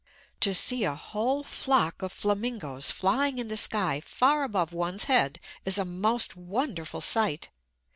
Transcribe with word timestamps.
To 0.39 0.55
see 0.55 0.83
a 0.83 0.95
whole 0.95 1.43
flock 1.43 2.01
of 2.01 2.11
flamingos 2.11 2.89
flying 2.89 3.37
in 3.37 3.49
the 3.49 3.55
sky 3.55 3.99
far 3.99 4.43
above 4.43 4.73
one's 4.73 5.03
head 5.03 5.39
is 5.63 5.77
a 5.77 5.85
most 5.85 6.35
wonderful 6.35 7.01
sight. 7.01 7.51